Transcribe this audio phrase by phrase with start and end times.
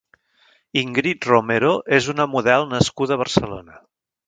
[0.81, 3.81] Ingrid Romero és una model nascuda a Barcelona.